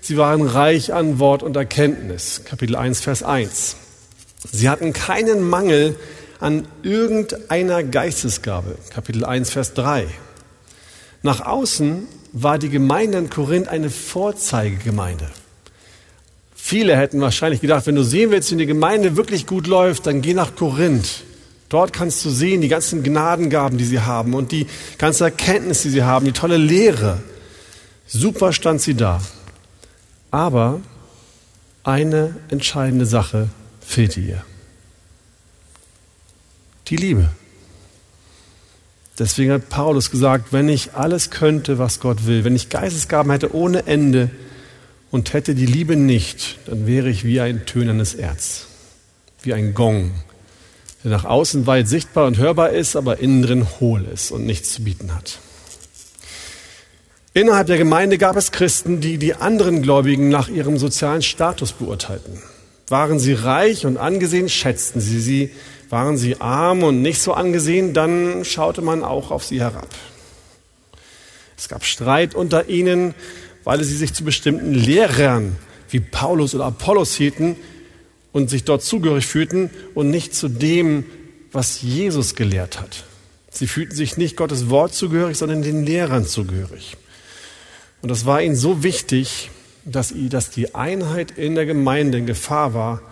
[0.00, 2.42] Sie waren reich an Wort und Erkenntnis.
[2.44, 3.76] Kapitel 1, Vers 1.
[4.50, 5.96] Sie hatten keinen Mangel
[6.40, 8.78] an irgendeiner Geistesgabe.
[8.88, 10.06] Kapitel 1, Vers 3.
[11.22, 15.28] Nach außen war die Gemeinde in Korinth eine Vorzeigegemeinde.
[16.68, 20.20] Viele hätten wahrscheinlich gedacht, wenn du sehen willst, wie die Gemeinde wirklich gut läuft, dann
[20.20, 21.24] geh nach Korinth.
[21.70, 24.66] Dort kannst du sehen, die ganzen Gnadengaben, die sie haben und die
[24.98, 27.22] ganze Erkenntnis, die sie haben, die tolle Lehre.
[28.06, 29.22] Super stand sie da.
[30.30, 30.82] Aber
[31.84, 33.48] eine entscheidende Sache
[33.80, 34.44] fehlte ihr.
[36.88, 37.30] Die Liebe.
[39.18, 43.54] Deswegen hat Paulus gesagt, wenn ich alles könnte, was Gott will, wenn ich Geistesgaben hätte
[43.54, 44.28] ohne Ende
[45.10, 48.66] und hätte die Liebe nicht, dann wäre ich wie ein tönendes Erz,
[49.42, 50.12] wie ein Gong,
[51.02, 54.74] der nach außen weit sichtbar und hörbar ist, aber innen drin hohl ist und nichts
[54.74, 55.38] zu bieten hat.
[57.34, 62.42] Innerhalb der Gemeinde gab es Christen, die die anderen Gläubigen nach ihrem sozialen Status beurteilten.
[62.88, 65.50] Waren sie reich und angesehen, schätzten sie sie.
[65.90, 69.88] Waren sie arm und nicht so angesehen, dann schaute man auch auf sie herab.
[71.56, 73.14] Es gab Streit unter ihnen,
[73.68, 75.54] weil sie sich zu bestimmten Lehrern
[75.90, 77.54] wie Paulus oder Apollos hielten
[78.32, 81.04] und sich dort zugehörig fühlten und nicht zu dem,
[81.52, 83.04] was Jesus gelehrt hat.
[83.50, 86.96] Sie fühlten sich nicht Gottes Wort zugehörig, sondern den Lehrern zugehörig.
[88.00, 89.50] Und das war ihnen so wichtig,
[89.84, 93.02] dass, die Einheit in der Gemeinde in Gefahr war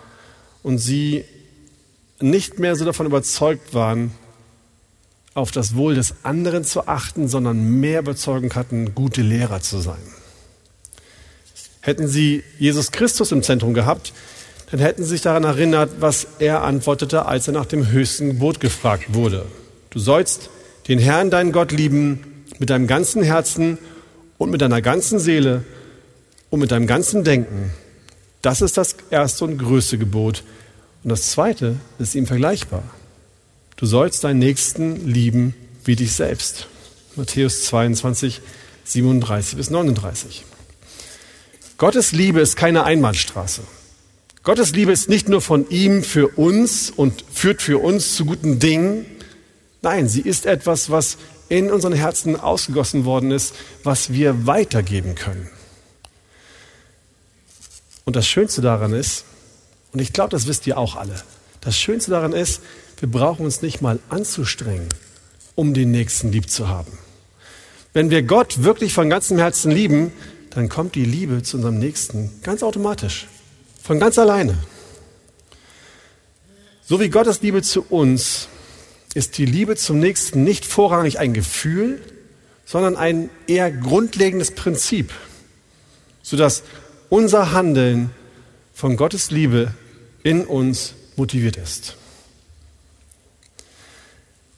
[0.63, 1.23] und sie
[2.19, 4.09] nicht mehr so davon überzeugt waren,
[5.35, 10.01] auf das Wohl des anderen zu achten, sondern mehr Überzeugung hatten, gute Lehrer zu sein.
[11.87, 14.11] Hätten sie Jesus Christus im Zentrum gehabt,
[14.69, 18.59] dann hätten sie sich daran erinnert, was er antwortete, als er nach dem höchsten Gebot
[18.59, 19.45] gefragt wurde.
[19.89, 20.49] Du sollst
[20.89, 23.77] den Herrn, deinen Gott, lieben mit deinem ganzen Herzen
[24.37, 25.63] und mit deiner ganzen Seele
[26.49, 27.71] und mit deinem ganzen Denken.
[28.41, 30.43] Das ist das erste und größte Gebot.
[31.05, 32.83] Und das zweite ist ihm vergleichbar.
[33.77, 35.53] Du sollst deinen Nächsten lieben
[35.85, 36.67] wie dich selbst.
[37.15, 38.41] Matthäus 22,
[38.83, 40.43] 37 bis 39.
[41.77, 43.61] Gottes Liebe ist keine Einbahnstraße.
[44.41, 48.57] Gottes Liebe ist nicht nur von ihm für uns und führt für uns zu guten
[48.57, 49.05] Dingen.
[49.83, 51.17] Nein, sie ist etwas, was
[51.49, 55.49] in unseren Herzen ausgegossen worden ist, was wir weitergeben können.
[58.05, 59.25] Und das Schönste daran ist,
[59.91, 61.21] und ich glaube, das wisst ihr auch alle,
[61.61, 62.61] das Schönste daran ist,
[62.99, 64.89] wir brauchen uns nicht mal anzustrengen,
[65.53, 66.97] um den Nächsten lieb zu haben.
[67.93, 70.11] Wenn wir Gott wirklich von ganzem Herzen lieben,
[70.51, 73.27] dann kommt die Liebe zu unserem Nächsten ganz automatisch,
[73.81, 74.57] von ganz alleine.
[76.85, 78.47] So wie Gottes Liebe zu uns
[79.13, 82.01] ist die Liebe zum Nächsten nicht vorrangig ein Gefühl,
[82.65, 85.11] sondern ein eher grundlegendes Prinzip,
[86.21, 86.63] sodass
[87.09, 88.11] unser Handeln
[88.73, 89.73] von Gottes Liebe
[90.23, 91.95] in uns motiviert ist.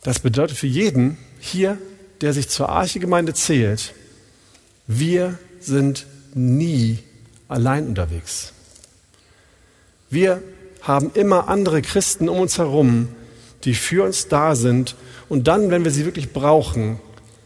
[0.04, 1.78] Das bedeutet für jeden hier,
[2.21, 3.93] der sich zur Archegemeinde zählt,
[4.88, 6.99] wir sind nie
[7.47, 8.53] allein unterwegs.
[10.09, 10.41] Wir
[10.81, 13.09] haben immer andere Christen um uns herum,
[13.63, 14.95] die für uns da sind
[15.27, 16.99] und dann, wenn wir sie wirklich brauchen,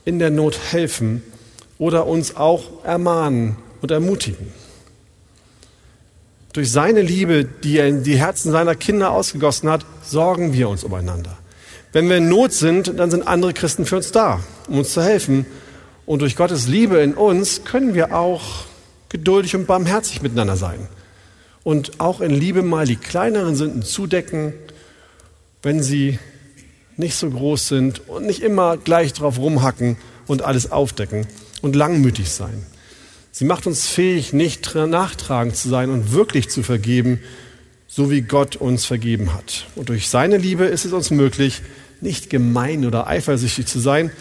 [0.05, 1.23] in der Not helfen
[1.77, 4.53] oder uns auch ermahnen und ermutigen.
[6.53, 10.83] Durch seine Liebe, die er in die Herzen seiner Kinder ausgegossen hat, sorgen wir uns
[10.83, 11.37] umeinander.
[11.91, 15.01] Wenn wir in Not sind, dann sind andere Christen für uns da, um uns zu
[15.01, 15.45] helfen.
[16.05, 18.65] Und durch Gottes Liebe in uns können wir auch
[19.09, 20.87] geduldig und barmherzig miteinander sein.
[21.63, 24.53] Und auch in Liebe mal die kleineren Sünden zudecken
[25.63, 26.19] wenn sie
[26.97, 31.25] nicht so groß sind und nicht immer gleich drauf rumhacken und alles aufdecken
[31.61, 32.65] und langmütig sein.
[33.31, 37.19] Sie macht uns fähig, nicht nachtragend zu sein und wirklich zu vergeben,
[37.87, 39.65] so wie Gott uns vergeben hat.
[39.75, 41.61] Und durch seine Liebe ist es uns möglich,
[41.99, 44.11] nicht gemein oder eifersüchtig zu sein,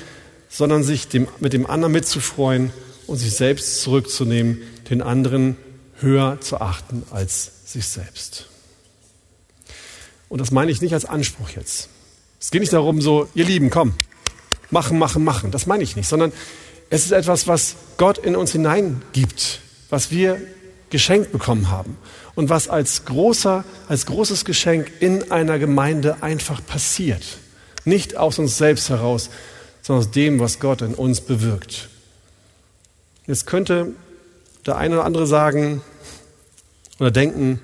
[0.52, 2.72] sondern sich dem, mit dem anderen mitzufreuen
[3.06, 5.56] und sich selbst zurückzunehmen, den anderen
[5.98, 8.48] höher zu achten als sich selbst.
[10.28, 11.88] Und das meine ich nicht als Anspruch jetzt.
[12.38, 13.94] Es geht nicht darum, so, ihr Lieben, komm,
[14.70, 15.50] machen, machen, machen.
[15.50, 16.32] Das meine ich nicht, sondern
[16.90, 20.40] es ist etwas, was Gott in uns hineingibt, was wir
[20.90, 21.96] geschenkt bekommen haben
[22.34, 27.22] und was als großer, als großes Geschenk in einer Gemeinde einfach passiert.
[27.86, 29.30] Nicht aus uns selbst heraus,
[29.82, 31.88] sondern aus dem, was Gott in uns bewirkt.
[33.26, 33.92] Jetzt könnte
[34.64, 35.82] der eine oder andere sagen
[36.98, 37.60] oder denken,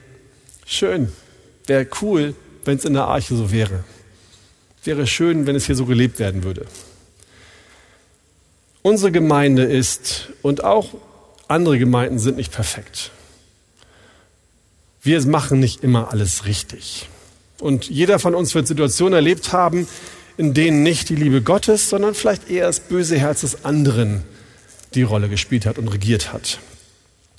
[0.67, 1.13] schön,
[1.67, 3.85] wäre cool, wenn es in der Arche so wäre.
[4.85, 6.67] Wäre schön, wenn es hier so gelebt werden würde.
[8.83, 10.95] Unsere Gemeinde ist und auch
[11.47, 13.11] andere Gemeinden sind nicht perfekt.
[15.03, 17.09] Wir machen nicht immer alles richtig.
[17.61, 19.89] Und jeder von uns wird Situationen erlebt haben,
[20.39, 24.23] in denen nicht die Liebe Gottes, sondern vielleicht eher das böse Herz des anderen
[24.95, 26.61] die Rolle gespielt hat und regiert hat.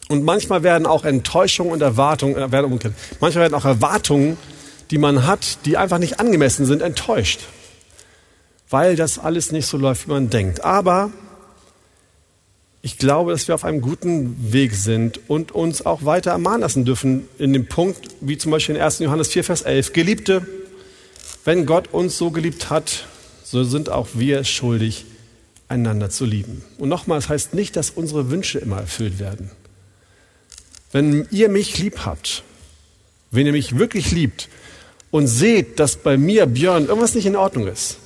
[0.10, 4.38] Und manchmal werden auch Enttäuschungen und Erwartungen, äh, manchmal werden auch Erwartungen,
[4.92, 7.42] die man hat, die einfach nicht angemessen sind, enttäuscht.
[8.70, 10.64] Weil das alles nicht so läuft, wie man denkt.
[10.64, 11.12] Aber
[12.82, 16.86] ich glaube, dass wir auf einem guten Weg sind und uns auch weiter ermahnen lassen
[16.86, 19.00] dürfen in dem Punkt, wie zum Beispiel in 1.
[19.00, 19.94] Johannes 4, Vers 11.
[19.94, 20.46] Geliebte,
[21.46, 23.06] wenn Gott uns so geliebt hat,
[23.44, 25.06] so sind auch wir schuldig,
[25.68, 26.64] einander zu lieben.
[26.78, 29.52] Und nochmal, es heißt nicht, dass unsere Wünsche immer erfüllt werden.
[30.92, 32.44] Wenn ihr mich lieb habt,
[33.32, 34.50] wenn ihr mich wirklich liebt
[35.12, 37.98] und seht, dass bei mir, Björn, irgendwas nicht in Ordnung ist,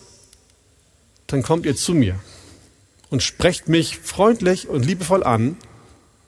[1.27, 2.19] dann kommt ihr zu mir
[3.09, 5.57] und sprecht mich freundlich und liebevoll an,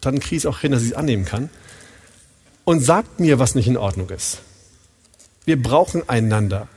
[0.01, 1.49] dann kriege ich es auch hin, dass ich es annehmen kann,
[2.63, 4.39] und sagt mir, was nicht in Ordnung ist.
[5.45, 6.67] Wir brauchen einander.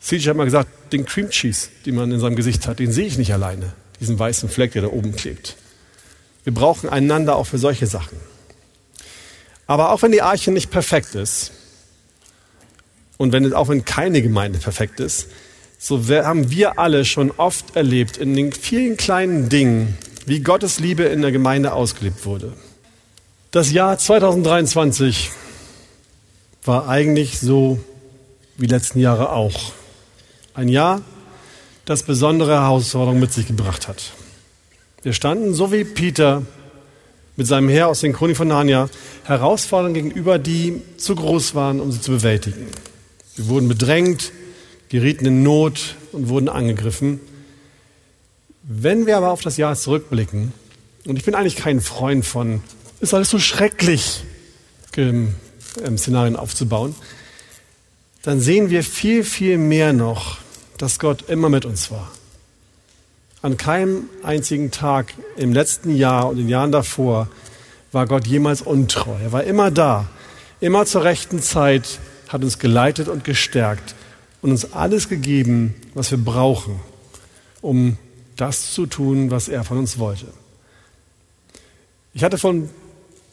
[0.00, 3.06] CJ hat mal gesagt, den Cream Cheese, den man in seinem Gesicht hat, den sehe
[3.06, 3.72] ich nicht alleine.
[4.00, 5.56] Diesen weißen Fleck, der da oben klebt.
[6.44, 8.18] Wir brauchen einander auch für solche Sachen.
[9.66, 11.52] Aber auch wenn die Arche nicht perfekt ist,
[13.16, 15.28] und wenn, auch wenn keine Gemeinde perfekt ist,
[15.78, 21.04] so haben wir alle schon oft erlebt in den vielen kleinen Dingen, wie Gottes Liebe
[21.04, 22.52] in der Gemeinde ausgelebt wurde.
[23.50, 25.30] Das Jahr 2023
[26.64, 27.78] war eigentlich so
[28.56, 29.72] wie letzten Jahre auch.
[30.56, 31.02] Ein Jahr,
[31.84, 34.12] das besondere Herausforderungen mit sich gebracht hat.
[35.02, 36.46] Wir standen, so wie Peter
[37.36, 38.88] mit seinem Heer aus den Chronik von Narnia,
[39.24, 42.68] Herausforderungen gegenüber, die zu groß waren, um sie zu bewältigen.
[43.36, 44.32] Wir wurden bedrängt,
[44.88, 47.20] gerieten in Not und wurden angegriffen.
[48.62, 50.54] Wenn wir aber auf das Jahr zurückblicken,
[51.06, 52.62] und ich bin eigentlich kein Freund von,
[53.00, 54.24] ist alles so schrecklich,
[54.96, 55.34] ähm,
[55.98, 56.94] Szenarien aufzubauen,
[58.22, 60.38] dann sehen wir viel, viel mehr noch,
[60.78, 62.10] dass Gott immer mit uns war.
[63.42, 67.28] An keinem einzigen Tag im letzten Jahr und in Jahren davor
[67.92, 69.16] war Gott jemals untreu.
[69.22, 70.08] Er war immer da,
[70.60, 73.94] immer zur rechten Zeit, hat uns geleitet und gestärkt
[74.42, 76.80] und uns alles gegeben, was wir brauchen,
[77.60, 77.98] um
[78.36, 80.26] das zu tun, was er von uns wollte.
[82.14, 82.68] Ich hatte von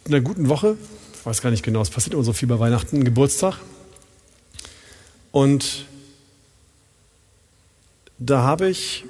[0.05, 0.77] einer guten Woche,
[1.13, 3.57] ich weiß gar nicht genau, es passiert immer so viel bei Weihnachten, Geburtstag.
[5.31, 5.85] Und
[8.25, 9.05] da habe ich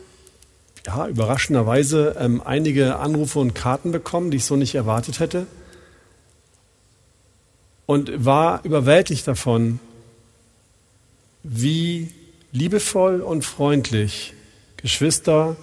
[0.85, 5.47] ja, überraschenderweise ähm, einige Anrufe und Karten bekommen, die ich so nicht erwartet hätte.
[7.85, 9.79] Und war überwältigt davon,
[11.43, 12.11] wie
[12.51, 14.33] liebevoll und freundlich
[14.77, 15.57] Geschwister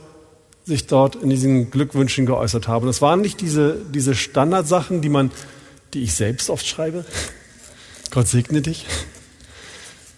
[0.65, 2.87] sich dort in diesen Glückwünschen geäußert haben.
[2.87, 5.31] Das waren nicht diese, diese Standardsachen, die man,
[5.95, 7.05] die ich selbst oft schreibe.
[8.11, 8.87] Gott segne dich.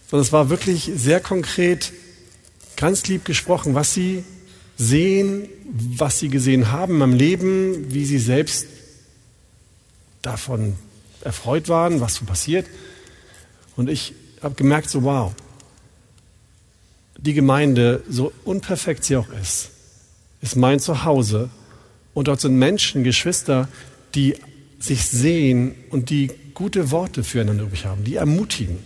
[0.09, 1.93] Sondern es war wirklich sehr konkret
[2.83, 4.25] ganz lieb gesprochen, was sie
[4.75, 8.67] sehen, was sie gesehen haben im Leben, wie sie selbst
[10.21, 10.75] davon
[11.21, 12.67] erfreut waren, was so passiert.
[13.77, 15.31] Und ich habe gemerkt, so wow,
[17.17, 19.69] die Gemeinde, so unperfekt sie auch ist,
[20.41, 21.49] ist mein Zuhause.
[22.13, 23.69] Und dort sind Menschen, Geschwister,
[24.13, 24.35] die
[24.79, 28.79] sich sehen und die gute Worte füreinander übrig haben, die ermutigen.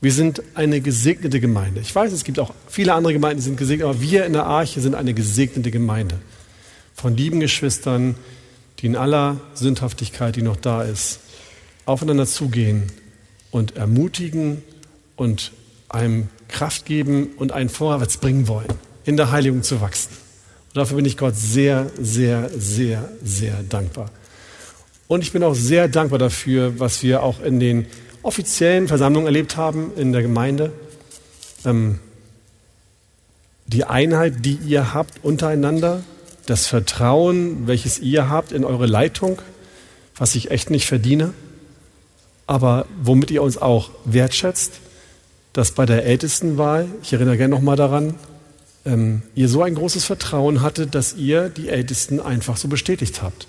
[0.00, 1.80] Wir sind eine gesegnete Gemeinde.
[1.80, 4.46] Ich weiß, es gibt auch viele andere Gemeinden, die sind gesegnet, aber wir in der
[4.46, 6.18] Arche sind eine gesegnete Gemeinde.
[6.94, 8.14] Von lieben Geschwistern,
[8.78, 11.20] die in aller Sündhaftigkeit, die noch da ist,
[11.84, 12.84] aufeinander zugehen
[13.50, 14.62] und ermutigen
[15.16, 15.52] und
[15.90, 18.68] einem Kraft geben und einen vorwärts bringen wollen,
[19.04, 20.12] in der Heiligung zu wachsen.
[20.68, 24.10] Und dafür bin ich Gott sehr, sehr, sehr, sehr dankbar.
[25.08, 27.86] Und ich bin auch sehr dankbar dafür, was wir auch in den
[28.22, 30.72] offiziellen Versammlungen erlebt haben in der Gemeinde.
[31.64, 31.98] Ähm,
[33.66, 36.02] die Einheit, die ihr habt untereinander,
[36.46, 39.40] das Vertrauen, welches ihr habt in eure Leitung,
[40.16, 41.32] was ich echt nicht verdiene,
[42.46, 44.72] aber womit ihr uns auch wertschätzt,
[45.52, 48.14] dass bei der Ältestenwahl, ich erinnere gerne nochmal daran,
[48.84, 53.46] ähm, ihr so ein großes Vertrauen hattet, dass ihr die Ältesten einfach so bestätigt habt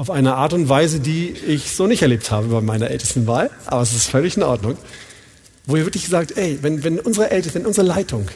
[0.00, 3.50] auf eine Art und Weise, die ich so nicht erlebt habe bei meiner ältesten Wahl,
[3.66, 4.78] aber es ist völlig in Ordnung,
[5.66, 8.26] wo ihr wirklich sagt, ey, wenn, wenn unsere Älteste, wenn unsere Leitung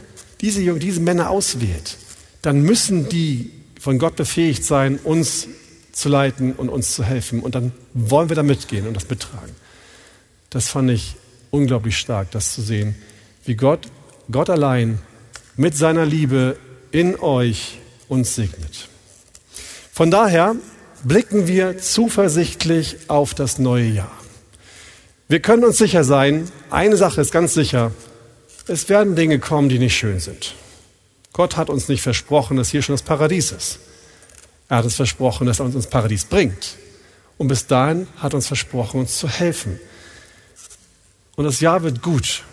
[0.43, 1.97] diese Jungen, diese Männer auswählt,
[2.43, 3.51] dann müssen die
[3.81, 5.49] von Gott befähigt sein, uns
[5.91, 7.41] zu leiten und uns zu helfen.
[7.41, 9.57] Und dann wollen wir da mitgehen und das mittragen.
[10.51, 11.17] Das fand ich
[11.51, 12.95] unglaublich stark, das zu sehen,
[13.47, 13.89] wie Gott,
[14.31, 14.99] Gott allein
[15.57, 16.59] mit seiner Liebe
[16.91, 18.91] in euch uns segnet.
[19.95, 20.57] Von daher
[21.05, 24.13] blicken wir zuversichtlich auf das neue Jahr.
[25.29, 27.93] Wir können uns sicher sein, eine Sache ist ganz sicher,
[28.67, 30.55] es werden Dinge kommen, die nicht schön sind.
[31.33, 33.79] Gott hat uns nicht versprochen, dass hier schon das Paradies ist.
[34.69, 36.77] Er hat uns versprochen, dass er uns ins Paradies bringt.
[37.37, 39.79] Und bis dahin hat er uns versprochen, uns zu helfen.
[41.37, 42.45] Und das Jahr wird gut.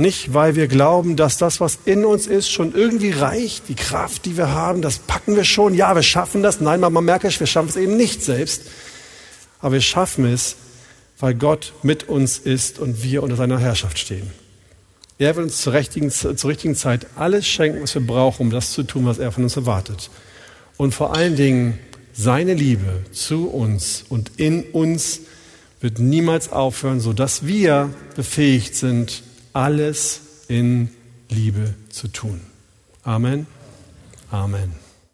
[0.00, 3.68] Nicht, weil wir glauben, dass das, was in uns ist, schon irgendwie reicht.
[3.68, 5.74] Die Kraft, die wir haben, das packen wir schon.
[5.74, 6.58] Ja, wir schaffen das.
[6.62, 8.62] Nein, man merkt, wir schaffen es eben nicht selbst.
[9.60, 10.56] Aber wir schaffen es,
[11.18, 14.30] weil Gott mit uns ist und wir unter seiner Herrschaft stehen.
[15.18, 18.72] Er will uns zur richtigen, zur richtigen Zeit alles schenken, was wir brauchen, um das
[18.72, 20.08] zu tun, was er von uns erwartet.
[20.78, 21.78] Und vor allen Dingen
[22.14, 25.20] seine Liebe zu uns und in uns
[25.82, 30.90] wird niemals aufhören, sodass wir befähigt sind, alles in
[31.28, 32.40] Liebe zu tun.
[33.02, 33.46] Amen.
[34.30, 34.79] Amen.